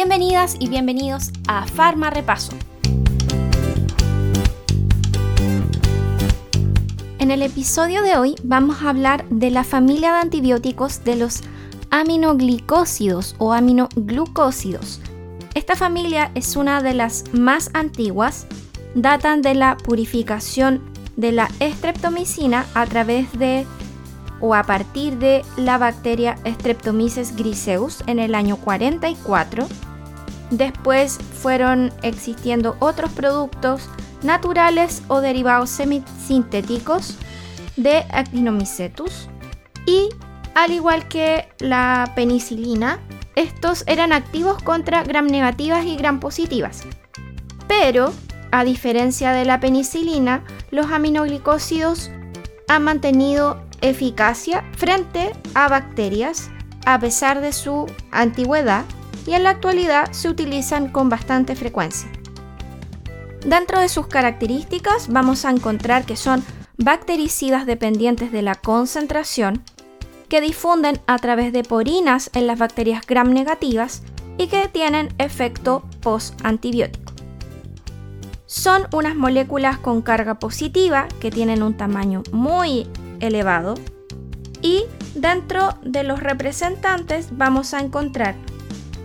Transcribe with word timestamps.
Bienvenidas 0.00 0.54
y 0.60 0.68
bienvenidos 0.68 1.32
a 1.48 1.66
Farma 1.66 2.08
Repaso. 2.08 2.52
En 7.18 7.32
el 7.32 7.42
episodio 7.42 8.04
de 8.04 8.16
hoy 8.16 8.36
vamos 8.44 8.80
a 8.80 8.90
hablar 8.90 9.28
de 9.28 9.50
la 9.50 9.64
familia 9.64 10.12
de 10.12 10.18
antibióticos 10.18 11.02
de 11.02 11.16
los 11.16 11.40
aminoglicósidos 11.90 13.34
o 13.38 13.52
aminoglucósidos. 13.52 15.00
Esta 15.54 15.74
familia 15.74 16.30
es 16.36 16.54
una 16.54 16.80
de 16.80 16.94
las 16.94 17.24
más 17.32 17.68
antiguas, 17.74 18.46
datan 18.94 19.42
de 19.42 19.56
la 19.56 19.76
purificación 19.78 20.80
de 21.16 21.32
la 21.32 21.50
estreptomicina 21.58 22.66
a 22.74 22.86
través 22.86 23.36
de 23.36 23.66
o 24.40 24.54
a 24.54 24.62
partir 24.62 25.18
de 25.18 25.44
la 25.56 25.76
bacteria 25.76 26.36
Streptomyces 26.46 27.34
griseus 27.34 28.04
en 28.06 28.20
el 28.20 28.36
año 28.36 28.58
44. 28.58 29.66
Después 30.50 31.18
fueron 31.18 31.92
existiendo 32.02 32.76
otros 32.80 33.12
productos 33.12 33.88
naturales 34.22 35.02
o 35.08 35.20
derivados 35.20 35.70
semisintéticos 35.70 37.16
de 37.76 37.98
Actinomycetus 38.10 39.28
y 39.86 40.08
al 40.54 40.72
igual 40.72 41.06
que 41.06 41.48
la 41.60 42.12
penicilina, 42.16 42.98
estos 43.36 43.84
eran 43.86 44.12
activos 44.12 44.60
contra 44.62 45.04
gram 45.04 45.26
negativas 45.26 45.84
y 45.84 45.96
gram 45.96 46.18
positivas. 46.18 46.82
Pero, 47.68 48.12
a 48.50 48.64
diferencia 48.64 49.30
de 49.32 49.44
la 49.44 49.60
penicilina, 49.60 50.42
los 50.70 50.90
aminoglicósidos 50.90 52.10
han 52.66 52.82
mantenido 52.82 53.62
eficacia 53.80 54.64
frente 54.76 55.32
a 55.54 55.68
bacterias 55.68 56.50
a 56.86 56.98
pesar 56.98 57.40
de 57.40 57.52
su 57.52 57.86
antigüedad 58.10 58.84
y 59.28 59.34
en 59.34 59.42
la 59.42 59.50
actualidad 59.50 60.10
se 60.12 60.30
utilizan 60.30 60.88
con 60.88 61.10
bastante 61.10 61.54
frecuencia. 61.54 62.08
Dentro 63.44 63.78
de 63.78 63.90
sus 63.90 64.06
características 64.06 65.08
vamos 65.08 65.44
a 65.44 65.50
encontrar 65.50 66.06
que 66.06 66.16
son 66.16 66.42
bactericidas 66.78 67.66
dependientes 67.66 68.32
de 68.32 68.40
la 68.40 68.54
concentración, 68.54 69.62
que 70.30 70.40
difunden 70.40 71.00
a 71.06 71.18
través 71.18 71.52
de 71.52 71.62
porinas 71.62 72.30
en 72.32 72.46
las 72.46 72.58
bacterias 72.58 73.06
gram 73.06 73.34
negativas 73.34 74.02
y 74.38 74.46
que 74.46 74.66
tienen 74.68 75.12
efecto 75.18 75.84
post-antibiótico. 76.00 77.12
Son 78.46 78.86
unas 78.92 79.14
moléculas 79.14 79.76
con 79.76 80.00
carga 80.00 80.38
positiva 80.38 81.06
que 81.20 81.30
tienen 81.30 81.62
un 81.62 81.76
tamaño 81.76 82.22
muy 82.32 82.86
elevado. 83.20 83.74
Y 84.62 84.84
dentro 85.14 85.74
de 85.82 86.02
los 86.02 86.20
representantes 86.20 87.28
vamos 87.32 87.74
a 87.74 87.80
encontrar 87.80 88.34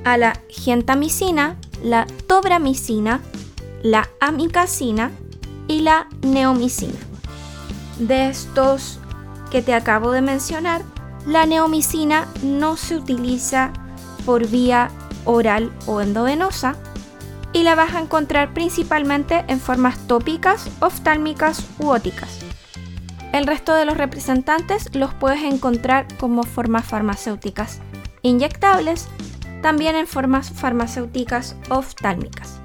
a 0.03 0.17
la 0.17 0.39
gentamicina, 0.49 1.57
la 1.83 2.05
tobramicina, 2.27 3.21
la 3.81 4.09
amicacina 4.19 5.11
y 5.67 5.81
la 5.81 6.07
neomicina. 6.21 6.99
De 7.99 8.29
estos 8.29 8.99
que 9.51 9.61
te 9.61 9.73
acabo 9.73 10.11
de 10.11 10.21
mencionar, 10.21 10.81
la 11.25 11.45
neomicina 11.45 12.27
no 12.41 12.75
se 12.75 12.97
utiliza 12.97 13.71
por 14.25 14.47
vía 14.47 14.89
oral 15.25 15.71
o 15.85 16.01
endovenosa 16.01 16.75
y 17.53 17.63
la 17.63 17.75
vas 17.75 17.93
a 17.93 18.01
encontrar 18.01 18.53
principalmente 18.53 19.45
en 19.47 19.59
formas 19.59 19.97
tópicas, 20.07 20.69
oftálmicas 20.79 21.63
u 21.79 21.89
óticas. 21.89 22.39
El 23.31 23.47
resto 23.47 23.73
de 23.73 23.85
los 23.85 23.97
representantes 23.97 24.93
los 24.93 25.13
puedes 25.13 25.43
encontrar 25.43 26.07
como 26.17 26.43
formas 26.43 26.85
farmacéuticas 26.85 27.79
inyectables, 28.21 29.07
también 29.64 29.95
en 29.95 30.06
formas 30.06 30.52
farmacéuticas 30.52 31.56
oftálmicas. 31.72 32.59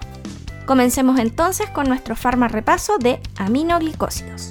Comencemos 0.66 1.18
entonces 1.18 1.70
con 1.70 1.88
nuestro 1.88 2.14
repaso 2.14 2.98
de 2.98 3.20
aminoglicósidos. 3.38 4.50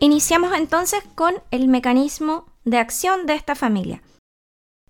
Iniciamos 0.00 0.56
entonces 0.56 1.04
con 1.14 1.34
el 1.52 1.68
mecanismo 1.68 2.46
de 2.64 2.78
acción 2.78 3.26
de 3.26 3.34
esta 3.34 3.54
familia. 3.54 4.02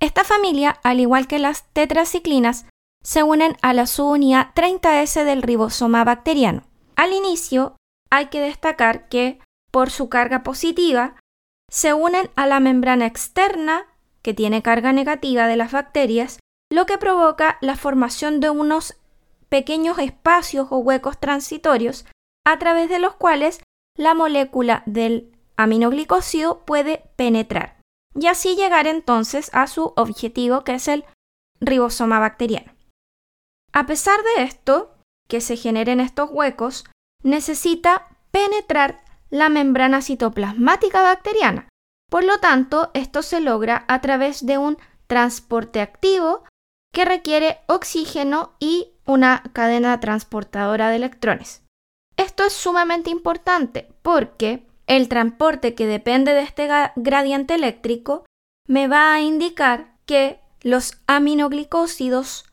Esta 0.00 0.25
familia, 0.25 0.78
al 0.83 1.00
igual 1.00 1.27
que 1.27 1.39
las 1.39 1.65
tetraciclinas, 1.75 2.65
se 3.03 3.22
unen 3.22 3.56
a 3.60 3.75
la 3.75 3.87
subunidad 3.87 4.55
30S 4.55 5.25
del 5.25 5.43
ribosoma 5.43 6.05
bacteriano. 6.05 6.62
Al 6.97 7.12
inicio, 7.12 7.77
hay 8.09 8.27
que 8.27 8.41
destacar 8.41 9.09
que, 9.09 9.41
por 9.71 9.91
su 9.91 10.09
carga 10.09 10.43
positiva, 10.43 11.16
se 11.71 11.93
unen 11.93 12.31
a 12.37 12.47
la 12.47 12.60
membrana 12.60 13.06
externa, 13.06 13.87
que 14.22 14.34
tiene 14.34 14.62
carga 14.62 14.92
negativa 14.92 15.47
de 15.47 15.56
las 15.56 15.72
bacterias, 15.72 16.38
lo 16.70 16.86
que 16.86 16.98
provoca 16.98 17.58
la 17.60 17.76
formación 17.76 18.41
de 18.41 18.50
unos 18.50 18.97
pequeños 19.48 19.98
espacios 19.98 20.69
o 20.70 20.78
huecos 20.78 21.19
transitorios 21.19 22.06
a 22.47 22.59
través 22.59 22.88
de 22.88 22.98
los 22.98 23.14
cuales 23.14 23.60
la 23.97 24.14
molécula 24.14 24.82
del 24.86 25.32
aminoglicósido 25.56 26.64
puede 26.64 27.03
penetrar 27.16 27.80
y 28.14 28.26
así 28.26 28.56
llegar 28.56 28.86
entonces 28.86 29.50
a 29.53 29.66
su 29.66 29.92
objetivo 29.97 30.64
que 30.64 30.75
es 30.75 30.88
el 30.88 31.04
ribosoma 31.60 32.19
bacteriano. 32.19 32.72
A 33.72 33.86
pesar 33.86 34.19
de 34.36 34.42
esto, 34.42 34.97
que 35.28 35.41
se 35.41 35.56
generen 35.56 36.00
estos 36.00 36.30
huecos, 36.30 36.84
necesita 37.22 38.09
penetrar 38.30 39.04
la 39.30 39.48
membrana 39.48 40.03
citoplasmática 40.03 41.03
bacteriana. 41.03 41.69
Por 42.10 42.25
lo 42.25 42.38
tanto, 42.38 42.91
esto 42.93 43.22
se 43.22 43.41
logra 43.41 43.84
a 43.88 44.00
través 44.03 44.44
de 44.44 44.59
un 44.59 44.76
transporte 45.06 45.81
activo 45.81 46.44
que 46.93 47.04
requiere 47.04 47.60
oxígeno 47.66 48.53
y 48.59 48.88
una 49.06 49.44
cadena 49.53 49.98
transportadora 50.00 50.91
de 50.91 50.97
electrones. 50.97 51.62
Esto 52.16 52.44
es 52.44 52.53
sumamente 52.53 53.10
importante 53.10 53.88
porque 54.03 54.66
el 54.87 55.09
transporte 55.09 55.75
que 55.75 55.87
depende 55.87 56.32
de 56.32 56.43
este 56.43 56.69
gradiente 56.97 57.54
eléctrico 57.54 58.27
me 58.66 58.88
va 58.88 59.15
a 59.15 59.21
indicar 59.21 59.97
que 60.04 60.41
los 60.62 61.00
aminoglicósidos 61.06 62.44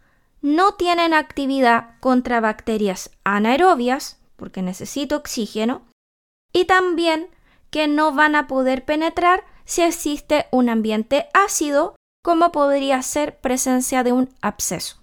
no 0.41 0.75
tienen 0.75 1.13
actividad 1.13 1.99
contra 1.99 2.39
bacterias 2.39 3.09
anaerobias, 3.23 4.19
porque 4.35 4.61
necesito 4.61 5.17
oxígeno, 5.17 5.87
y 6.53 6.65
también 6.65 7.27
que 7.69 7.87
no 7.87 8.13
van 8.13 8.35
a 8.35 8.47
poder 8.47 8.85
penetrar 8.85 9.43
si 9.65 9.81
existe 9.81 10.47
un 10.51 10.69
ambiente 10.69 11.27
ácido, 11.33 11.95
como 12.23 12.51
podría 12.51 13.01
ser 13.01 13.39
presencia 13.39 14.03
de 14.03 14.13
un 14.13 14.29
absceso. 14.41 15.01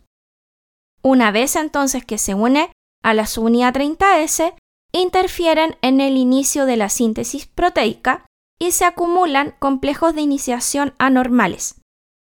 Una 1.03 1.31
vez 1.31 1.57
entonces 1.57 2.05
que 2.05 2.19
se 2.19 2.35
une 2.35 2.73
a 3.03 3.13
la 3.13 3.27
subunidad 3.27 3.75
30S, 3.75 4.55
interfieren 4.93 5.77
en 5.83 6.01
el 6.01 6.17
inicio 6.17 6.67
de 6.67 6.77
la 6.77 6.89
síntesis 6.89 7.47
proteica 7.47 8.27
y 8.59 8.73
se 8.73 8.85
acumulan 8.85 9.55
complejos 9.59 10.15
de 10.15 10.23
iniciación 10.23 10.95
anormales, 10.99 11.81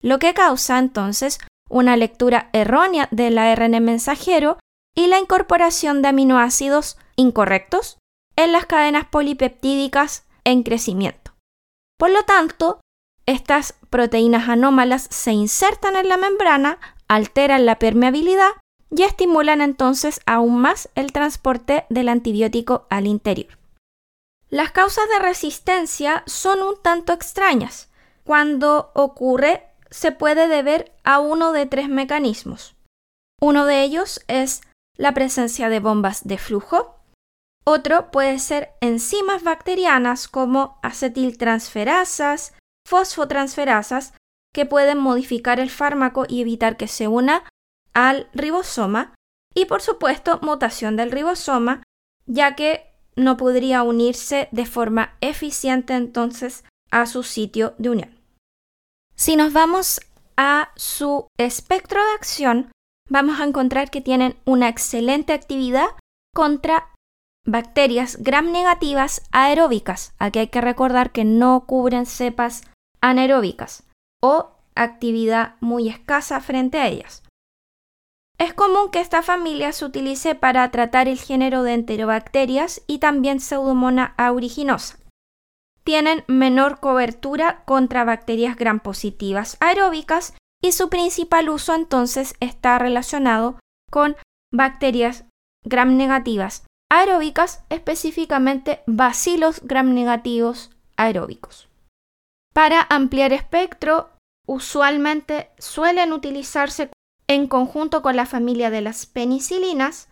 lo 0.01 0.17
que 0.17 0.33
causa 0.33 0.79
entonces 0.79 1.39
una 1.69 1.97
lectura 1.97 2.49
errónea 2.53 3.07
del 3.11 3.38
ARN 3.38 3.83
mensajero 3.83 4.57
y 4.95 5.07
la 5.07 5.19
incorporación 5.19 6.01
de 6.01 6.09
aminoácidos 6.09 6.97
incorrectos 7.16 7.97
en 8.35 8.51
las 8.51 8.66
cadenas 8.66 9.05
polipeptídicas 9.05 10.25
en 10.44 10.63
crecimiento. 10.63 11.33
Por 11.97 12.09
lo 12.09 12.23
tanto, 12.23 12.81
estas 13.25 13.75
proteínas 13.89 14.49
anómalas 14.49 15.07
se 15.09 15.31
insertan 15.31 15.95
en 15.95 16.09
la 16.09 16.17
membrana, 16.17 16.79
alteran 17.07 17.66
la 17.66 17.79
permeabilidad 17.79 18.51
y 18.89 19.03
estimulan 19.03 19.61
entonces 19.61 20.19
aún 20.25 20.59
más 20.59 20.89
el 20.95 21.11
transporte 21.11 21.85
del 21.89 22.09
antibiótico 22.09 22.85
al 22.89 23.07
interior. 23.07 23.57
Las 24.49 24.72
causas 24.72 25.07
de 25.09 25.19
resistencia 25.19 26.23
son 26.28 26.61
un 26.61 26.75
tanto 26.81 27.11
extrañas. 27.13 27.90
Cuando 28.23 28.91
ocurre, 28.93 29.66
se 29.90 30.11
puede 30.11 30.47
deber 30.47 30.91
a 31.03 31.19
uno 31.19 31.53
de 31.53 31.66
tres 31.66 31.90
mecanismos. 31.90 32.75
Uno 33.41 33.66
de 33.66 33.81
ellos 33.81 34.22
es 34.28 34.61
la 34.96 35.13
presencia 35.13 35.69
de 35.69 35.79
bombas 35.79 36.28
de 36.28 36.37
flujo. 36.37 36.99
Otro 37.65 38.11
puede 38.11 38.39
ser 38.39 38.73
enzimas 38.81 39.43
bacterianas 39.43 40.27
como 40.27 40.79
acetiltransferasas, 40.81 42.53
fosfotransferasas, 42.85 44.13
que 44.53 44.65
pueden 44.65 44.97
modificar 44.97 45.59
el 45.59 45.69
fármaco 45.69 46.25
y 46.27 46.41
evitar 46.41 46.77
que 46.77 46.87
se 46.87 47.07
una 47.07 47.43
al 47.93 48.29
ribosoma. 48.33 49.15
Y 49.55 49.65
por 49.65 49.81
supuesto, 49.81 50.39
mutación 50.41 50.95
del 50.95 51.11
ribosoma, 51.11 51.83
ya 52.25 52.55
que 52.55 52.93
no 53.15 53.37
podría 53.37 53.83
unirse 53.83 54.49
de 54.51 54.65
forma 54.65 55.15
eficiente 55.21 55.93
entonces 55.93 56.63
a 56.91 57.05
su 57.05 57.23
sitio 57.23 57.75
de 57.77 57.89
unión. 57.89 58.19
Si 59.15 59.35
nos 59.35 59.53
vamos 59.53 60.01
a 60.37 60.71
su 60.75 61.27
espectro 61.37 62.03
de 62.03 62.11
acción, 62.13 62.71
vamos 63.09 63.39
a 63.39 63.43
encontrar 63.43 63.89
que 63.89 64.01
tienen 64.01 64.37
una 64.45 64.69
excelente 64.69 65.33
actividad 65.33 65.87
contra 66.33 66.92
bacterias 67.45 68.17
gram 68.22 68.51
negativas 68.51 69.22
aeróbicas. 69.31 70.13
Aquí 70.19 70.40
hay 70.40 70.47
que 70.47 70.61
recordar 70.61 71.11
que 71.11 71.25
no 71.25 71.66
cubren 71.66 72.05
cepas 72.05 72.63
anaeróbicas 73.01 73.84
o 74.22 74.51
actividad 74.75 75.55
muy 75.59 75.90
escasa 75.90 76.40
frente 76.40 76.79
a 76.79 76.87
ellas. 76.87 77.23
Es 78.40 78.53
común 78.53 78.90
que 78.91 78.99
esta 78.99 79.22
familia 79.22 79.72
se 79.72 79.85
utilice 79.85 80.35
para 80.35 80.69
tratar 80.72 81.07
el 81.07 81.19
género 81.19 81.63
de 81.63 81.73
enterobacterias 81.73 82.81
y 82.87 82.97
también 82.97 83.40
Pseudomonas 83.40 84.11
aeruginosa. 84.17 84.97
Tienen 85.84 86.23
menor 86.28 86.79
cobertura 86.79 87.63
contra 87.66 88.05
bacterias 88.05 88.55
gram 88.55 88.79
positivas 88.79 89.57
aeróbicas 89.59 90.34
y 90.61 90.72
su 90.72 90.89
principal 90.89 91.49
uso 91.49 91.75
entonces 91.75 92.35
está 92.39 92.79
relacionado 92.79 93.59
con 93.91 94.16
bacterias 94.51 95.25
gram 95.66 95.97
negativas 95.97 96.66
aeróbicas, 96.93 97.63
específicamente 97.69 98.84
bacilos 98.85 99.61
gram 99.63 99.93
negativos 99.95 100.69
aeróbicos. 100.95 101.67
Para 102.53 102.85
ampliar 102.87 103.34
espectro, 103.34 104.11
usualmente 104.47 105.49
suelen 105.57 106.13
utilizarse 106.13 106.91
en 107.28 107.47
conjunto 107.47 108.03
con 108.03 108.16
la 108.16 108.28
familia 108.28 108.69
de 108.69 108.81
las 108.81 109.07
penicilinas, 109.07 110.09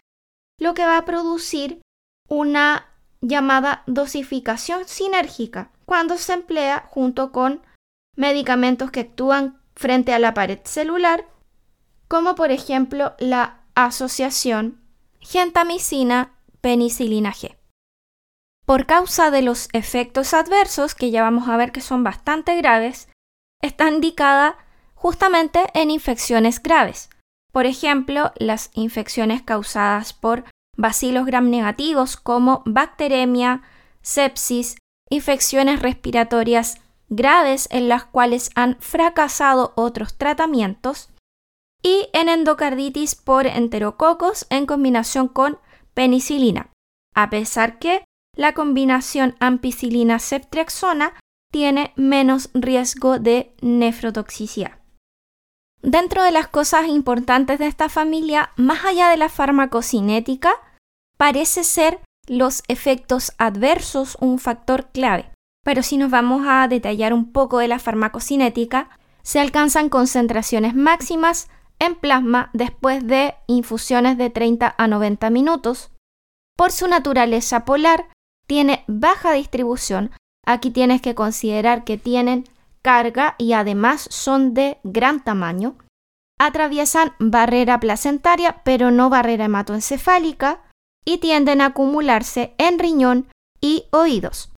lo 0.59 0.73
que 0.73 0.85
va 0.85 0.97
a 0.97 1.05
producir 1.05 1.81
una 2.27 2.87
llamada 3.21 3.83
dosificación 3.85 4.87
sinérgica 4.87 5.69
cuando 5.85 6.17
se 6.17 6.33
emplea 6.33 6.87
junto 6.89 7.31
con 7.31 7.61
medicamentos 8.15 8.89
que 8.89 9.01
actúan 9.01 9.61
frente 9.75 10.13
a 10.13 10.19
la 10.19 10.33
pared 10.33 10.59
celular, 10.63 11.27
como 12.07 12.33
por 12.33 12.49
ejemplo 12.49 13.13
la 13.19 13.61
asociación 13.75 14.81
gentamicina-penicilina 16.61 17.31
G. 17.33 17.57
Por 18.65 18.85
causa 18.85 19.31
de 19.31 19.41
los 19.41 19.69
efectos 19.73 20.33
adversos, 20.33 20.95
que 20.95 21.11
ya 21.11 21.23
vamos 21.23 21.49
a 21.49 21.57
ver 21.57 21.71
que 21.71 21.81
son 21.81 22.03
bastante 22.03 22.55
graves, 22.55 23.09
está 23.61 23.89
indicada 23.89 24.57
justamente 24.95 25.65
en 25.73 25.91
infecciones 25.91 26.61
graves. 26.61 27.09
Por 27.51 27.65
ejemplo, 27.65 28.31
las 28.37 28.69
infecciones 28.73 29.41
causadas 29.41 30.13
por 30.13 30.45
bacilos 30.77 31.25
gram 31.25 31.49
negativos 31.49 32.15
como 32.15 32.63
bacteremia, 32.65 33.61
sepsis, 34.01 34.77
infecciones 35.09 35.81
respiratorias 35.81 36.77
graves 37.09 37.67
en 37.71 37.89
las 37.89 38.05
cuales 38.05 38.51
han 38.55 38.77
fracasado 38.79 39.73
otros 39.75 40.17
tratamientos 40.17 41.09
y 41.83 42.07
en 42.13 42.29
endocarditis 42.29 43.15
por 43.15 43.47
enterococos 43.47 44.45
en 44.49 44.65
combinación 44.65 45.27
con 45.27 45.59
penicilina, 45.93 46.71
a 47.15 47.29
pesar 47.29 47.79
que 47.79 48.03
la 48.35 48.53
combinación 48.53 49.35
ampicilina-ceftriaxona 49.39 51.13
tiene 51.51 51.93
menos 51.95 52.49
riesgo 52.53 53.19
de 53.19 53.53
nefrotoxicidad. 53.61 54.79
Dentro 55.81 56.23
de 56.23 56.31
las 56.31 56.47
cosas 56.47 56.87
importantes 56.87 57.59
de 57.59 57.67
esta 57.67 57.89
familia, 57.89 58.51
más 58.55 58.85
allá 58.85 59.09
de 59.09 59.17
la 59.17 59.29
farmacocinética, 59.29 60.53
parece 61.17 61.63
ser 61.63 61.99
los 62.27 62.63
efectos 62.67 63.33
adversos 63.37 64.15
un 64.21 64.39
factor 64.39 64.89
clave. 64.91 65.31
Pero 65.63 65.83
si 65.83 65.97
nos 65.97 66.11
vamos 66.11 66.43
a 66.47 66.67
detallar 66.67 67.13
un 67.13 67.31
poco 67.31 67.57
de 67.57 67.67
la 67.67 67.79
farmacocinética, 67.79 68.89
se 69.23 69.39
alcanzan 69.39 69.89
concentraciones 69.89 70.75
máximas 70.75 71.49
en 71.81 71.95
plasma 71.95 72.51
después 72.53 73.05
de 73.05 73.35
infusiones 73.47 74.17
de 74.17 74.29
30 74.29 74.75
a 74.77 74.87
90 74.87 75.29
minutos. 75.31 75.91
Por 76.55 76.71
su 76.71 76.87
naturaleza 76.87 77.65
polar, 77.65 78.07
tiene 78.47 78.85
baja 78.87 79.33
distribución. 79.33 80.11
Aquí 80.45 80.69
tienes 80.69 81.01
que 81.01 81.15
considerar 81.15 81.83
que 81.83 81.97
tienen 81.97 82.45
carga 82.83 83.35
y 83.39 83.53
además 83.53 84.07
son 84.11 84.53
de 84.53 84.77
gran 84.83 85.23
tamaño. 85.23 85.75
Atraviesan 86.39 87.13
barrera 87.19 87.79
placentaria 87.79 88.61
pero 88.63 88.91
no 88.91 89.09
barrera 89.09 89.45
hematoencefálica 89.45 90.61
y 91.03 91.17
tienden 91.17 91.61
a 91.61 91.67
acumularse 91.67 92.53
en 92.59 92.77
riñón 92.77 93.27
y 93.59 93.85
oídos. 93.91 94.51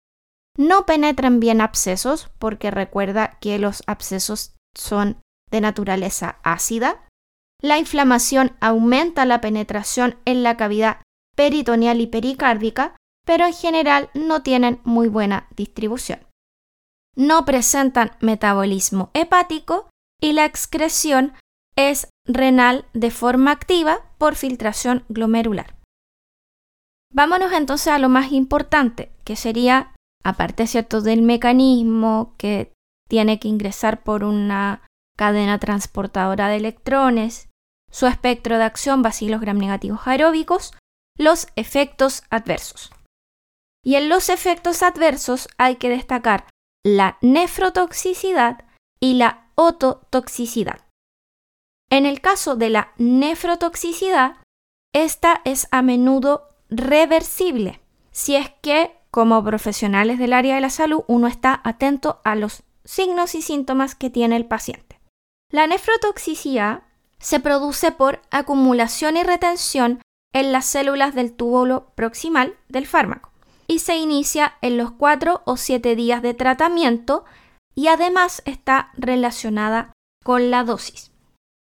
No 0.59 0.87
penetran 0.87 1.39
bien 1.39 1.61
abscesos 1.61 2.31
porque 2.41 2.73
recuerda 2.73 3.39
que 3.41 3.59
los 3.59 3.85
abscesos 3.87 4.55
son 4.77 5.19
de 5.53 5.61
naturaleza 5.61 6.39
ácida. 6.43 7.05
La 7.63 7.79
inflamación 7.79 8.57
aumenta 8.61 9.25
la 9.25 9.41
penetración 9.41 10.17
en 10.25 10.43
la 10.43 10.57
cavidad 10.57 11.03
peritoneal 11.37 12.01
y 12.01 12.09
pericárdica, 12.09 12.97
pero 13.25 13.47
en 13.47 13.55
general 13.55 14.11
no 14.15 14.43
tienen 14.43 14.81
muy 14.85 15.09
buena 15.09 15.47
distribución 15.57 16.21
no 17.17 17.45
presentan 17.45 18.13
metabolismo 18.21 19.11
hepático 19.15 19.91
y 20.21 20.33
la 20.33 20.45
excreción 20.45 21.33
es 21.77 22.09
renal 22.27 22.87
de 22.93 23.11
forma 23.11 23.51
activa 23.51 24.01
por 24.19 24.35
filtración 24.35 25.05
glomerular. 25.09 25.77
Vámonos 27.13 27.53
entonces 27.53 27.89
a 27.89 27.99
lo 27.99 28.09
más 28.09 28.33
importante, 28.33 29.13
que 29.25 29.37
sería, 29.37 29.95
aparte 30.25 30.67
cierto 30.67 31.03
del 31.03 31.23
mecanismo 31.23 32.35
que 32.39 32.73
tiene 33.09 33.39
que 33.39 33.49
ingresar 33.49 34.03
por 34.03 34.25
una 34.25 34.83
cadena 35.19 35.59
transportadora 35.59 36.49
de 36.49 36.57
electrones, 36.57 37.51
su 37.93 38.07
espectro 38.07 38.59
de 38.59 38.65
acción 38.65 39.03
bacilos 39.03 39.41
gram 39.41 39.59
negativos 39.59 40.01
aeróbicos, 40.07 40.73
los 41.17 41.47
efectos 41.55 42.25
adversos. 42.31 42.91
Y 43.85 43.97
en 43.97 44.09
los 44.09 44.29
efectos 44.29 44.83
adversos 44.83 45.49
hay 45.59 45.77
que 45.77 45.89
destacar 45.89 46.49
la 46.85 47.19
nefrotoxicidad 47.21 48.65
y 48.99 49.15
la 49.15 49.51
ototoxicidad. 49.55 50.81
En 51.91 52.07
el 52.07 52.21
caso 52.21 52.57
de 52.57 52.71
la 52.71 52.93
nefrotoxicidad, 52.97 54.37
esta 54.95 55.43
es 55.45 55.69
a 55.71 55.83
menudo 55.83 56.57
reversible 56.71 57.81
si 58.13 58.37
es 58.37 58.51
que 58.63 58.97
como 59.11 59.45
profesionales 59.45 60.19
del 60.19 60.33
área 60.33 60.55
de 60.55 60.61
la 60.63 60.71
salud 60.71 61.05
uno 61.07 61.27
está 61.27 61.61
atento 61.65 62.21
a 62.25 62.35
los 62.35 62.63
signos 62.85 63.35
y 63.35 63.43
síntomas 63.43 63.95
que 63.95 64.11
tiene 64.11 64.37
el 64.37 64.47
paciente. 64.47 65.01
La 65.51 65.67
nefrotoxicidad 65.67 66.85
se 67.23 67.39
produce 67.39 67.93
por 67.93 68.21
acumulación 68.31 69.17
y 69.17 69.23
retención 69.23 70.03
en 70.35 70.51
las 70.53 70.67
células 70.67 71.15
del 71.15 71.33
túbulo 71.33 71.93
proximal 71.95 72.57
del 72.69 72.87
fármaco 72.87 73.31
y 73.69 73.79
se 73.79 73.97
inicia 73.97 74.55
en 74.61 74.77
los 74.77 74.91
4 74.91 75.43
o 75.45 75.57
7 75.57 75.95
días 75.95 76.21
de 76.21 76.35
tratamiento 76.35 77.25
y 77.75 77.87
además 77.87 78.43
está 78.45 78.91
relacionada 78.95 79.93
con 80.25 80.51
la 80.51 80.65
dosis. 80.65 81.13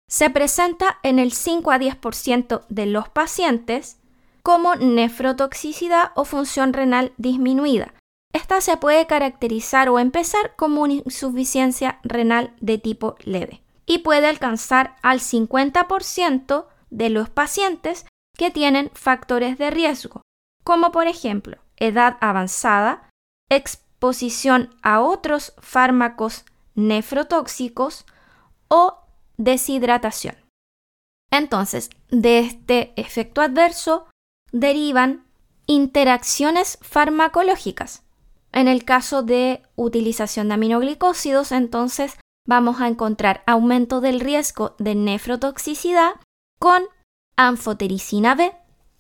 Se 0.08 0.30
presenta 0.30 0.98
en 1.04 1.20
el 1.20 1.34
5 1.34 1.72
a 1.72 1.78
10% 1.78 2.66
de 2.70 2.86
los 2.86 3.10
pacientes 3.10 4.00
como 4.42 4.76
nefrotoxicidad 4.76 6.12
o 6.16 6.24
función 6.24 6.74
renal 6.74 7.12
disminuida. 7.18 7.94
Esta 8.34 8.62
se 8.62 8.78
puede 8.78 9.06
caracterizar 9.08 9.90
o 9.90 10.00
empezar 10.00 10.56
como 10.56 10.82
una 10.82 10.94
insuficiencia 10.94 12.00
renal 12.04 12.56
de 12.62 12.78
tipo 12.78 13.16
leve 13.20 13.62
y 13.90 13.98
puede 14.00 14.28
alcanzar 14.28 14.96
al 15.02 15.20
50% 15.20 16.68
de 16.92 17.10
los 17.10 17.30
pacientes 17.30 18.06
que 18.38 18.52
tienen 18.52 18.92
factores 18.94 19.58
de 19.58 19.72
riesgo, 19.72 20.22
como 20.64 20.92
por 20.92 21.08
ejemplo 21.08 21.58
edad 21.76 22.18
avanzada, 22.22 23.10
exposición 23.50 24.76
a 24.84 25.02
otros 25.02 25.54
fármacos 25.58 26.46
nefrotóxicos 26.76 28.06
o 28.68 29.00
deshidratación. 29.38 30.36
Entonces, 31.32 31.90
de 32.10 32.40
este 32.40 32.94
efecto 32.96 33.42
adverso 33.42 34.08
derivan 34.52 35.26
interacciones 35.66 36.78
farmacológicas. 36.82 38.04
En 38.52 38.68
el 38.68 38.84
caso 38.86 39.24
de 39.24 39.64
utilización 39.76 40.50
de 40.50 40.56
aminoglicósidos, 40.56 41.52
entonces 41.52 42.18
vamos 42.50 42.82
a 42.82 42.88
encontrar 42.88 43.44
aumento 43.46 44.02
del 44.02 44.20
riesgo 44.20 44.76
de 44.80 44.96
nefrotoxicidad 44.96 46.16
con 46.60 46.84
anfotericina 47.38 48.34
B, 48.34 48.52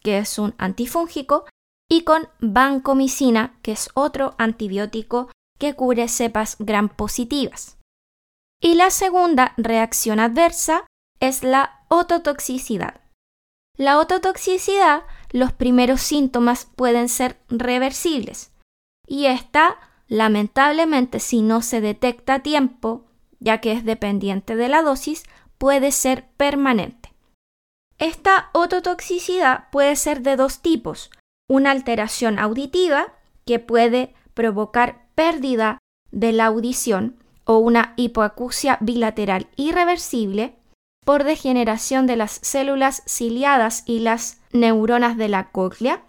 que 0.01 0.19
es 0.19 0.37
un 0.37 0.53
antifúngico, 0.59 1.45
y 1.89 2.03
con 2.03 2.29
vancomicina, 2.39 3.57
que 3.63 3.71
es 3.71 3.89
otro 3.95 4.35
antibiótico 4.37 5.31
que 5.57 5.73
cubre 5.73 6.07
cepas 6.07 6.57
gram 6.59 6.89
positivas. 6.89 7.79
Y 8.61 8.75
la 8.75 8.91
segunda 8.91 9.53
reacción 9.57 10.19
adversa 10.19 10.85
es 11.19 11.43
la 11.43 11.83
ototoxicidad. 11.89 13.01
La 13.75 13.97
ototoxicidad, 13.97 15.03
los 15.31 15.53
primeros 15.53 16.01
síntomas 16.01 16.65
pueden 16.75 17.09
ser 17.09 17.39
reversibles 17.49 18.51
y 19.07 19.25
esta, 19.25 19.79
lamentablemente, 20.07 21.19
si 21.19 21.41
no 21.41 21.63
se 21.63 21.81
detecta 21.81 22.35
a 22.35 22.43
tiempo, 22.43 23.08
ya 23.39 23.59
que 23.59 23.71
es 23.71 23.85
dependiente 23.85 24.55
de 24.55 24.67
la 24.67 24.81
dosis, 24.81 25.23
puede 25.57 25.91
ser 25.91 26.27
permanente. 26.37 27.13
Esta 27.97 28.49
ototoxicidad 28.53 29.69
puede 29.71 29.95
ser 29.95 30.21
de 30.21 30.35
dos 30.35 30.59
tipos, 30.61 31.11
una 31.49 31.71
alteración 31.71 32.39
auditiva 32.39 33.13
que 33.45 33.59
puede 33.59 34.13
provocar 34.33 35.05
pérdida 35.15 35.79
de 36.11 36.31
la 36.31 36.45
audición 36.45 37.17
o 37.43 37.57
una 37.57 37.93
hipoacusia 37.97 38.77
bilateral 38.79 39.47
irreversible 39.55 40.55
por 41.05 41.23
degeneración 41.23 42.07
de 42.07 42.15
las 42.15 42.39
células 42.43 43.03
ciliadas 43.05 43.83
y 43.85 43.99
las 43.99 44.39
neuronas 44.53 45.17
de 45.17 45.27
la 45.27 45.49
cóclea, 45.51 46.03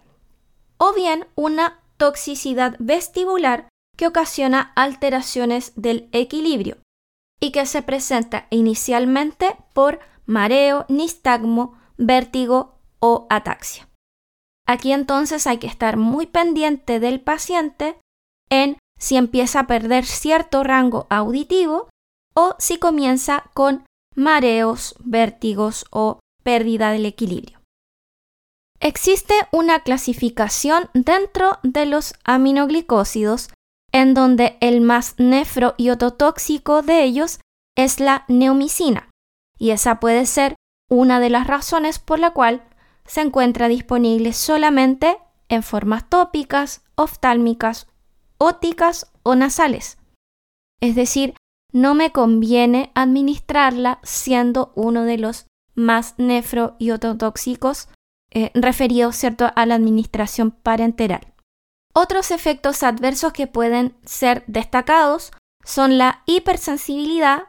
o 0.77 0.93
bien 0.93 1.27
una 1.35 1.79
toxicidad 1.97 2.75
vestibular 2.79 3.67
que 3.97 4.07
ocasiona 4.07 4.71
alteraciones 4.75 5.73
del 5.75 6.07
equilibrio 6.11 6.77
y 7.41 7.51
que 7.51 7.65
se 7.65 7.81
presenta 7.81 8.47
inicialmente 8.51 9.57
por 9.73 9.99
mareo, 10.25 10.85
nistagmo, 10.87 11.77
vértigo 11.97 12.79
o 12.99 13.27
ataxia. 13.29 13.89
Aquí 14.67 14.93
entonces 14.93 15.47
hay 15.47 15.57
que 15.57 15.67
estar 15.67 15.97
muy 15.97 16.27
pendiente 16.27 16.99
del 16.99 17.19
paciente 17.19 17.99
en 18.49 18.77
si 18.99 19.17
empieza 19.17 19.61
a 19.61 19.67
perder 19.67 20.05
cierto 20.05 20.63
rango 20.63 21.07
auditivo 21.09 21.89
o 22.35 22.55
si 22.59 22.77
comienza 22.77 23.49
con 23.53 23.83
mareos, 24.15 24.95
vértigos 24.99 25.85
o 25.89 26.19
pérdida 26.43 26.91
del 26.91 27.05
equilibrio. 27.05 27.59
Existe 28.79 29.33
una 29.51 29.81
clasificación 29.81 30.89
dentro 30.93 31.59
de 31.63 31.85
los 31.85 32.13
aminoglicósidos 32.23 33.49
en 33.91 34.13
donde 34.13 34.57
el 34.61 34.81
más 34.81 35.15
nefro 35.17 35.73
y 35.77 35.89
ototóxico 35.89 36.81
de 36.81 37.03
ellos 37.03 37.39
es 37.75 37.99
la 37.99 38.25
neomicina, 38.27 39.09
y 39.57 39.71
esa 39.71 39.99
puede 39.99 40.25
ser 40.25 40.55
una 40.89 41.19
de 41.19 41.29
las 41.29 41.47
razones 41.47 41.99
por 41.99 42.19
la 42.19 42.31
cual 42.31 42.63
se 43.05 43.21
encuentra 43.21 43.67
disponible 43.67 44.33
solamente 44.33 45.17
en 45.49 45.63
formas 45.63 46.09
tópicas, 46.09 46.83
oftálmicas, 46.95 47.87
óticas 48.37 49.11
o 49.23 49.35
nasales. 49.35 49.97
Es 50.81 50.95
decir, 50.95 51.35
no 51.71 51.93
me 51.93 52.11
conviene 52.11 52.91
administrarla 52.95 53.99
siendo 54.03 54.71
uno 54.75 55.03
de 55.03 55.17
los 55.17 55.47
más 55.75 56.15
nefro 56.17 56.75
y 56.79 56.91
ototóxicos 56.91 57.87
eh, 58.31 58.51
referidos 58.53 59.15
¿cierto? 59.15 59.51
a 59.55 59.65
la 59.65 59.75
administración 59.75 60.51
parenteral. 60.51 61.33
Otros 61.93 62.31
efectos 62.31 62.83
adversos 62.83 63.33
que 63.33 63.47
pueden 63.47 63.95
ser 64.05 64.43
destacados 64.47 65.31
son 65.63 65.97
la 65.97 66.23
hipersensibilidad, 66.25 67.43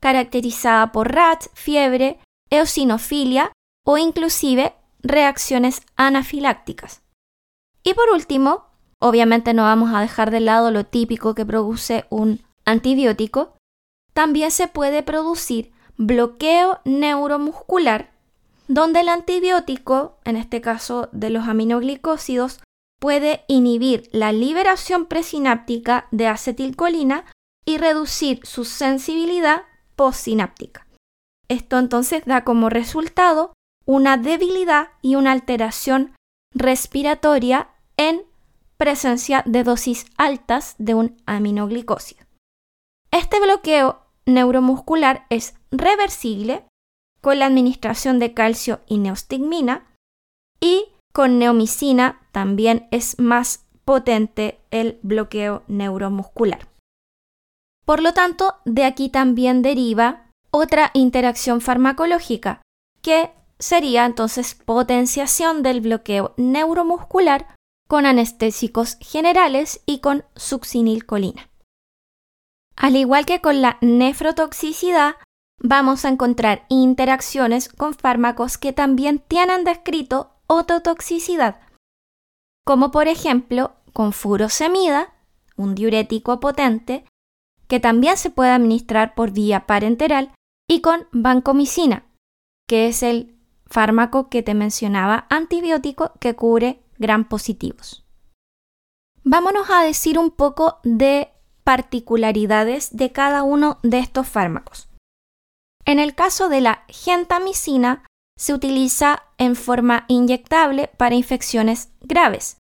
caracterizada 0.00 0.92
por 0.92 1.12
RAT, 1.12 1.46
fiebre, 1.54 2.18
eosinofilia 2.50 3.52
o 3.84 3.98
inclusive 3.98 4.74
reacciones 5.00 5.82
anafilácticas. 5.96 7.02
Y 7.82 7.94
por 7.94 8.10
último, 8.10 8.66
obviamente 9.00 9.54
no 9.54 9.62
vamos 9.64 9.94
a 9.94 10.00
dejar 10.00 10.30
de 10.30 10.40
lado 10.40 10.70
lo 10.70 10.84
típico 10.84 11.34
que 11.34 11.46
produce 11.46 12.06
un 12.10 12.42
antibiótico, 12.64 13.56
también 14.12 14.50
se 14.50 14.68
puede 14.68 15.02
producir 15.02 15.72
bloqueo 15.96 16.80
neuromuscular, 16.84 18.12
donde 18.68 19.00
el 19.00 19.08
antibiótico, 19.08 20.18
en 20.24 20.36
este 20.36 20.60
caso 20.60 21.08
de 21.12 21.30
los 21.30 21.48
aminoglicósidos, 21.48 22.60
puede 22.98 23.44
inhibir 23.48 24.08
la 24.12 24.32
liberación 24.32 25.06
presináptica 25.06 26.08
de 26.10 26.26
acetilcolina 26.26 27.24
y 27.64 27.78
reducir 27.78 28.40
su 28.44 28.64
sensibilidad 28.64 29.62
postsináptica. 29.96 30.86
Esto 31.48 31.78
entonces 31.78 32.24
da 32.26 32.44
como 32.44 32.68
resultado 32.68 33.52
una 33.86 34.16
debilidad 34.16 34.88
y 35.00 35.14
una 35.14 35.32
alteración 35.32 36.14
respiratoria 36.54 37.70
en 37.96 38.22
presencia 38.76 39.42
de 39.46 39.64
dosis 39.64 40.06
altas 40.16 40.74
de 40.78 40.94
un 40.94 41.22
aminoglicósido. 41.26 42.24
Este 43.10 43.40
bloqueo 43.40 44.02
neuromuscular 44.26 45.26
es 45.30 45.54
reversible 45.70 46.66
con 47.20 47.38
la 47.38 47.46
administración 47.46 48.18
de 48.18 48.34
calcio 48.34 48.80
y 48.86 48.98
neostigmina 48.98 49.86
y 50.60 50.92
con 51.18 51.40
neomicina 51.40 52.20
también 52.30 52.86
es 52.92 53.18
más 53.18 53.66
potente 53.84 54.60
el 54.70 55.00
bloqueo 55.02 55.64
neuromuscular. 55.66 56.68
Por 57.84 58.00
lo 58.00 58.14
tanto, 58.14 58.54
de 58.64 58.84
aquí 58.84 59.08
también 59.08 59.60
deriva 59.60 60.30
otra 60.52 60.92
interacción 60.94 61.60
farmacológica, 61.60 62.62
que 63.02 63.32
sería 63.58 64.06
entonces 64.06 64.54
potenciación 64.54 65.64
del 65.64 65.80
bloqueo 65.80 66.34
neuromuscular 66.36 67.52
con 67.88 68.06
anestésicos 68.06 68.96
generales 69.00 69.80
y 69.86 69.98
con 69.98 70.24
succinilcolina. 70.36 71.50
Al 72.76 72.94
igual 72.94 73.26
que 73.26 73.40
con 73.40 73.60
la 73.60 73.78
nefrotoxicidad, 73.80 75.16
vamos 75.58 76.04
a 76.04 76.10
encontrar 76.10 76.64
interacciones 76.68 77.68
con 77.68 77.92
fármacos 77.92 78.56
que 78.56 78.72
también 78.72 79.18
tienen 79.18 79.64
descrito 79.64 80.37
ototoxicidad, 80.48 81.60
como 82.64 82.90
por 82.90 83.06
ejemplo 83.06 83.76
con 83.92 84.12
furosemida, 84.12 85.14
un 85.56 85.74
diurético 85.74 86.40
potente, 86.40 87.04
que 87.66 87.80
también 87.80 88.16
se 88.16 88.30
puede 88.30 88.50
administrar 88.50 89.14
por 89.14 89.30
vía 89.30 89.66
parenteral, 89.66 90.32
y 90.68 90.80
con 90.80 91.08
vancomicina, 91.12 92.04
que 92.68 92.88
es 92.88 93.02
el 93.02 93.38
fármaco 93.66 94.28
que 94.28 94.42
te 94.42 94.54
mencionaba 94.54 95.26
antibiótico 95.30 96.12
que 96.20 96.34
cubre 96.34 96.82
gran 96.98 97.28
positivos. 97.28 98.04
Vámonos 99.24 99.70
a 99.70 99.82
decir 99.82 100.18
un 100.18 100.30
poco 100.30 100.78
de 100.84 101.30
particularidades 101.64 102.96
de 102.96 103.12
cada 103.12 103.42
uno 103.42 103.78
de 103.82 103.98
estos 103.98 104.28
fármacos. 104.28 104.88
En 105.84 105.98
el 105.98 106.14
caso 106.14 106.48
de 106.48 106.60
la 106.60 106.84
gentamicina, 106.88 108.04
se 108.38 108.54
utiliza 108.54 109.24
en 109.36 109.56
forma 109.56 110.04
inyectable 110.08 110.88
para 110.96 111.16
infecciones 111.16 111.90
graves. 112.00 112.56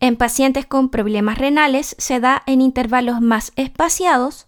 En 0.00 0.16
pacientes 0.16 0.66
con 0.66 0.90
problemas 0.90 1.38
renales 1.38 1.96
se 1.98 2.20
da 2.20 2.42
en 2.46 2.60
intervalos 2.60 3.20
más 3.20 3.52
espaciados. 3.56 4.46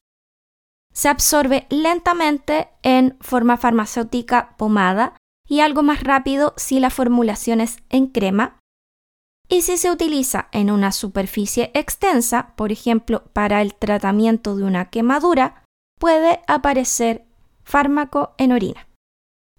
Se 0.92 1.08
absorbe 1.08 1.66
lentamente 1.70 2.68
en 2.82 3.16
forma 3.20 3.56
farmacéutica 3.56 4.56
pomada 4.58 5.16
y 5.48 5.60
algo 5.60 5.82
más 5.82 6.02
rápido 6.02 6.52
si 6.56 6.80
la 6.80 6.90
formulación 6.90 7.60
es 7.60 7.78
en 7.88 8.08
crema 8.08 8.58
y 9.48 9.62
si 9.62 9.76
se 9.76 9.90
utiliza 9.90 10.48
en 10.52 10.70
una 10.70 10.92
superficie 10.92 11.72
extensa, 11.74 12.54
por 12.54 12.70
ejemplo, 12.70 13.24
para 13.32 13.62
el 13.62 13.74
tratamiento 13.74 14.54
de 14.54 14.62
una 14.62 14.90
quemadura, 14.90 15.64
puede 15.98 16.40
aparecer 16.46 17.26
fármaco 17.64 18.32
en 18.38 18.52
orina. 18.52 18.89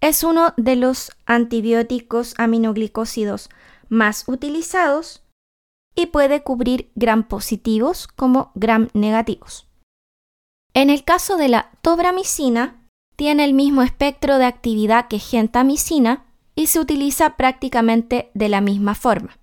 Es 0.02 0.24
uno 0.24 0.52
de 0.56 0.74
los 0.74 1.12
antibióticos 1.26 2.34
aminoglicósidos 2.36 3.50
más 3.88 4.24
utilizados 4.26 5.22
y 5.94 6.06
puede 6.06 6.42
cubrir 6.42 6.90
gram 6.96 7.22
positivos 7.22 8.08
como 8.08 8.50
gram 8.56 8.88
negativos. 8.94 9.68
En 10.74 10.90
el 10.90 11.04
caso 11.04 11.36
de 11.36 11.48
la 11.48 11.70
tobramicina, 11.82 12.82
tiene 13.14 13.44
el 13.44 13.54
mismo 13.54 13.82
espectro 13.82 14.38
de 14.38 14.46
actividad 14.46 15.06
que 15.06 15.20
gentamicina 15.20 16.24
y 16.56 16.66
se 16.66 16.80
utiliza 16.80 17.36
prácticamente 17.36 18.32
de 18.34 18.48
la 18.48 18.60
misma 18.60 18.96
forma. 18.96 19.38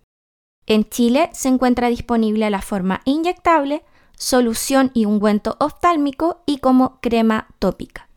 En 0.65 0.89
Chile 0.89 1.29
se 1.31 1.47
encuentra 1.47 1.87
disponible 1.87 2.49
la 2.49 2.61
forma 2.61 2.99
inyectable, 3.05 3.85
solución 4.17 4.91
y 4.93 5.05
ungüento 5.05 5.55
oftálmico 5.61 6.43
y 6.45 6.57
como 6.57 6.99
crema 6.99 7.47
tópica. 7.59 8.08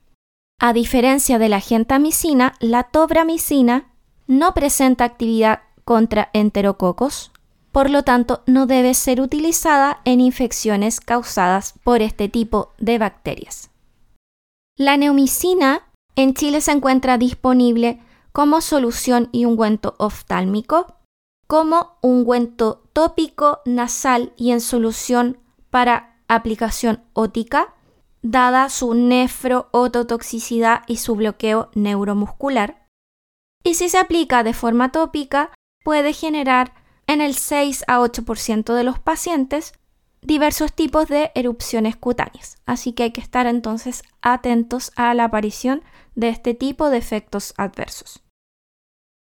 A 0.58 0.72
diferencia 0.72 1.38
de 1.38 1.48
la 1.48 1.60
gentamicina, 1.60 2.54
la 2.60 2.84
tobramicina 2.84 3.90
no 4.26 4.54
presenta 4.54 5.04
actividad 5.04 5.62
contra 5.84 6.30
enterococos, 6.32 7.32
por 7.72 7.90
lo 7.90 8.04
tanto 8.04 8.42
no 8.46 8.66
debe 8.66 8.94
ser 8.94 9.20
utilizada 9.20 10.00
en 10.04 10.20
infecciones 10.20 11.00
causadas 11.00 11.74
por 11.82 12.02
este 12.02 12.28
tipo 12.28 12.72
de 12.78 12.98
bacterias. 12.98 13.70
La 14.76 14.96
neomicina 14.96 15.88
en 16.16 16.34
Chile 16.34 16.60
se 16.60 16.72
encuentra 16.72 17.18
disponible 17.18 18.00
como 18.32 18.60
solución 18.60 19.28
y 19.32 19.44
ungüento 19.44 19.94
oftálmico, 19.98 20.96
como 21.46 21.98
ungüento 22.00 22.82
tópico, 22.92 23.60
nasal 23.64 24.32
y 24.36 24.52
en 24.52 24.60
solución 24.60 25.38
para 25.70 26.16
aplicación 26.28 27.02
ótica, 27.12 27.74
dada 28.22 28.68
su 28.68 28.94
nefroototoxicidad 28.94 30.82
y 30.86 30.96
su 30.96 31.16
bloqueo 31.16 31.70
neuromuscular. 31.74 32.88
Y 33.64 33.74
si 33.74 33.88
se 33.88 33.98
aplica 33.98 34.42
de 34.42 34.54
forma 34.54 34.92
tópica, 34.92 35.50
puede 35.84 36.12
generar 36.12 36.74
en 37.06 37.20
el 37.20 37.34
6 37.34 37.84
a 37.88 37.98
8% 37.98 38.74
de 38.74 38.84
los 38.84 38.98
pacientes 38.98 39.74
diversos 40.22 40.72
tipos 40.72 41.08
de 41.08 41.32
erupciones 41.34 41.96
cutáneas. 41.96 42.56
Así 42.64 42.92
que 42.92 43.02
hay 43.04 43.10
que 43.10 43.20
estar 43.20 43.46
entonces 43.46 44.04
atentos 44.20 44.92
a 44.96 45.12
la 45.14 45.24
aparición 45.24 45.82
de 46.14 46.28
este 46.28 46.54
tipo 46.54 46.90
de 46.90 46.98
efectos 46.98 47.54
adversos. 47.56 48.22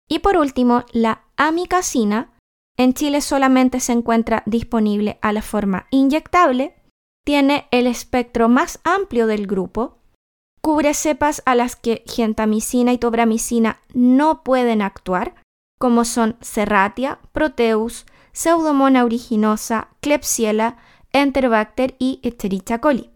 Y 0.10 0.20
por 0.20 0.36
último, 0.36 0.84
la 0.92 1.24
amicacina. 1.38 2.34
En 2.78 2.94
Chile 2.94 3.22
solamente 3.22 3.80
se 3.80 3.94
encuentra 3.94 4.44
disponible 4.46 5.20
a 5.22 5.34
la 5.34 5.42
forma 5.42 5.88
inyectable 5.92 6.81
tiene 7.26 7.68
el 7.72 7.88
espectro 7.88 8.50
más 8.50 8.80
amplio 8.84 9.28
del 9.28 9.48
grupo, 9.48 9.98
cubre 10.62 10.94
cepas 10.94 11.42
a 11.46 11.56
las 11.56 11.76
que 11.76 12.04
gentamicina 12.08 12.94
y 12.94 12.98
tobramicina 12.98 13.80
no 13.94 14.44
pueden 14.44 14.82
actuar, 14.82 15.36
como 15.80 16.06
son 16.06 16.38
Serratia, 16.42 17.20
Proteus, 17.32 18.06
Pseudomonas 18.32 19.04
aeruginosa, 19.04 19.90
Klebsiella, 20.00 20.78
Enterobacter 21.12 21.96
y 22.00 22.20
Escherichia 22.24 22.80
coli. 22.80 23.12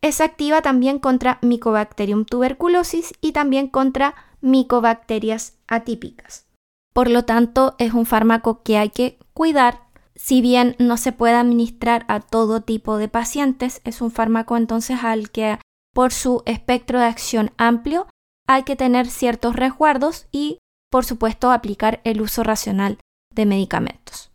Es 0.00 0.20
activa 0.20 0.62
también 0.62 0.98
contra 0.98 1.38
Mycobacterium 1.42 2.24
tuberculosis 2.24 3.14
y 3.20 3.32
también 3.32 3.68
contra 3.68 4.14
micobacterias 4.40 5.58
atípicas. 5.66 6.46
Por 6.92 7.10
lo 7.10 7.24
tanto, 7.24 7.74
es 7.78 7.92
un 7.92 8.06
fármaco 8.06 8.62
que 8.62 8.78
hay 8.78 8.90
que 8.90 9.18
cuidar. 9.34 9.87
Si 10.18 10.40
bien 10.40 10.74
no 10.80 10.96
se 10.96 11.12
puede 11.12 11.34
administrar 11.34 12.04
a 12.08 12.18
todo 12.18 12.60
tipo 12.60 12.96
de 12.96 13.06
pacientes, 13.06 13.80
es 13.84 14.00
un 14.00 14.10
fármaco 14.10 14.56
entonces 14.56 15.04
al 15.04 15.30
que 15.30 15.60
por 15.94 16.12
su 16.12 16.42
espectro 16.44 16.98
de 16.98 17.06
acción 17.06 17.52
amplio 17.56 18.08
hay 18.48 18.64
que 18.64 18.74
tener 18.74 19.06
ciertos 19.06 19.54
resguardos 19.54 20.26
y, 20.32 20.58
por 20.90 21.04
supuesto, 21.04 21.52
aplicar 21.52 22.00
el 22.02 22.20
uso 22.20 22.42
racional 22.42 22.98
de 23.32 23.46
medicamentos. 23.46 24.32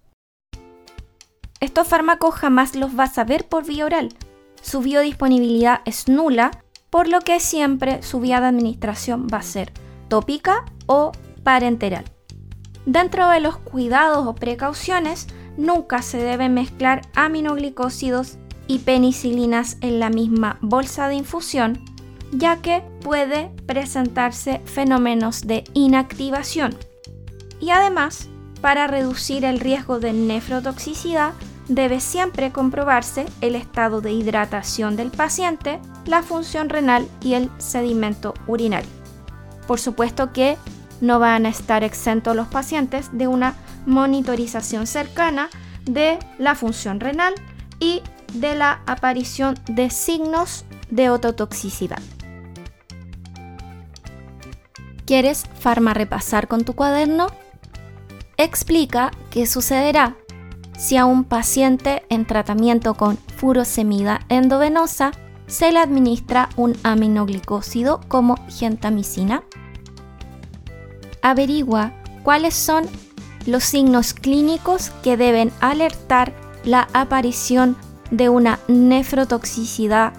Estos 1.59 1.87
fármacos 1.87 2.35
jamás 2.35 2.75
los 2.75 2.95
vas 2.95 3.17
a 3.17 3.25
ver 3.25 3.49
por 3.49 3.65
vía 3.65 3.85
oral. 3.85 4.15
Su 4.61 4.79
biodisponibilidad 4.79 5.81
es 5.83 6.07
nula, 6.07 6.63
por 6.89 7.09
lo 7.09 7.19
que 7.19 7.41
siempre 7.41 8.03
su 8.03 8.21
vía 8.21 8.39
de 8.39 8.47
administración 8.47 9.27
va 9.31 9.39
a 9.39 9.43
ser 9.43 9.73
tópica 10.07 10.63
o 10.85 11.11
parenteral. 11.43 12.05
Dentro 12.85 13.27
de 13.29 13.41
los 13.41 13.57
cuidados 13.57 14.27
o 14.27 14.35
precauciones, 14.35 15.27
nunca 15.57 16.01
se 16.01 16.17
debe 16.17 16.49
mezclar 16.49 17.01
aminoglicósidos 17.15 18.37
y 18.67 18.79
penicilinas 18.79 19.77
en 19.81 19.99
la 19.99 20.09
misma 20.09 20.57
bolsa 20.61 21.07
de 21.07 21.15
infusión, 21.15 21.79
ya 22.31 22.61
que 22.61 22.83
puede 23.01 23.51
presentarse 23.65 24.61
fenómenos 24.65 25.45
de 25.45 25.63
inactivación. 25.73 26.75
Y 27.59 27.69
además, 27.69 28.29
para 28.61 28.87
reducir 28.87 29.45
el 29.45 29.59
riesgo 29.59 29.99
de 29.99 30.13
nefrotoxicidad, 30.13 31.33
debe 31.67 31.99
siempre 31.99 32.51
comprobarse 32.51 33.25
el 33.41 33.55
estado 33.55 34.01
de 34.01 34.11
hidratación 34.11 34.95
del 34.95 35.11
paciente, 35.11 35.79
la 36.05 36.23
función 36.23 36.69
renal 36.69 37.07
y 37.21 37.35
el 37.35 37.49
sedimento 37.57 38.33
urinario. 38.47 38.89
Por 39.67 39.79
supuesto 39.79 40.33
que 40.33 40.57
no 41.01 41.19
van 41.19 41.45
a 41.45 41.49
estar 41.49 41.83
exentos 41.83 42.35
los 42.35 42.47
pacientes 42.47 43.09
de 43.13 43.27
una 43.27 43.55
monitorización 43.85 44.87
cercana 44.87 45.49
de 45.85 46.19
la 46.37 46.55
función 46.55 46.99
renal 46.99 47.33
y 47.79 48.01
de 48.33 48.55
la 48.55 48.81
aparición 48.85 49.55
de 49.67 49.89
signos 49.89 50.65
de 50.89 51.09
ototoxicidad. 51.09 52.01
¿Quieres 55.05 55.43
farma 55.59 55.93
repasar 55.93 56.47
con 56.47 56.63
tu 56.63 56.73
cuaderno? 56.73 57.27
Explica 58.37 59.11
qué 59.29 59.45
sucederá 59.45 60.15
si 60.77 60.97
a 60.97 61.05
un 61.05 61.23
paciente 61.23 62.03
en 62.09 62.25
tratamiento 62.25 62.95
con 62.95 63.17
furosemida 63.37 64.21
endovenosa 64.29 65.11
se 65.45 65.71
le 65.71 65.79
administra 65.79 66.49
un 66.55 66.75
aminoglicósido 66.83 68.01
como 68.07 68.37
gentamicina. 68.49 69.43
Averigua 71.21 71.93
cuáles 72.23 72.55
son 72.55 72.85
los 73.45 73.63
signos 73.63 74.13
clínicos 74.13 74.91
que 75.03 75.17
deben 75.17 75.51
alertar 75.59 76.33
la 76.63 76.87
aparición 76.93 77.75
de 78.11 78.29
una 78.29 78.59
nefrotoxicidad 78.67 80.13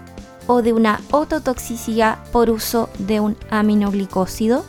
o 0.47 0.63
de 0.63 0.73
una 0.73 1.01
ototoxicidad 1.11 2.19
por 2.31 2.51
uso 2.51 2.91
de 2.99 3.21
un 3.21 3.37
aminoglicósido. 3.51 4.65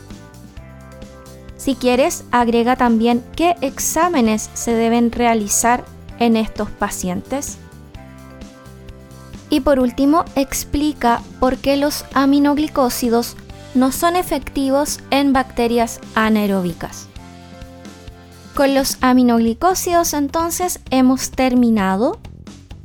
Si 1.58 1.76
quieres, 1.76 2.24
agrega 2.32 2.76
también 2.76 3.24
qué 3.36 3.56
exámenes 3.62 4.50
se 4.54 4.74
deben 4.74 5.12
realizar 5.12 5.84
en 6.20 6.38
estos 6.38 6.70
pacientes. 6.70 7.58
Y 9.50 9.62
por 9.62 9.80
último, 9.80 10.26
explica 10.36 11.22
por 11.40 11.58
qué 11.58 11.78
los 11.78 12.06
aminoglicósidos 12.14 13.36
no 13.74 13.92
son 13.92 14.16
efectivos 14.16 15.00
en 15.12 15.34
bacterias 15.34 16.00
anaeróbicas. 16.14 17.08
Con 18.56 18.74
los 18.74 18.98
aminoglicósidos 19.02 20.14
entonces 20.14 20.80
hemos 20.90 21.30
terminado 21.32 22.20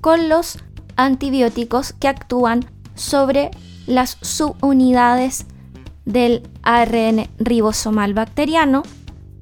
con 0.01 0.29
los 0.29 0.59
antibióticos 0.97 1.93
que 1.93 2.09
actúan 2.09 2.65
sobre 2.97 3.53
las 3.87 4.19
subunidades 4.21 5.47
del 6.05 6.49
ARN 6.63 7.29
ribosomal 7.39 8.15
bacteriano 8.15 8.83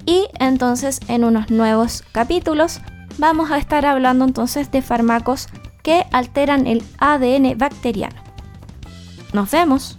y 0.05 0.27
entonces 0.38 1.01
en 1.09 1.25
unos 1.25 1.51
nuevos 1.51 2.05
capítulos 2.12 2.81
vamos 3.17 3.51
a 3.51 3.57
estar 3.57 3.87
hablando 3.87 4.27
entonces 4.27 4.71
de 4.71 4.83
fármacos 4.83 5.49
que 5.83 6.05
alteran 6.12 6.67
el 6.67 6.83
ADN 6.99 7.57
bacteriano. 7.57 8.23
Nos 9.33 9.51
vemos. 9.51 9.98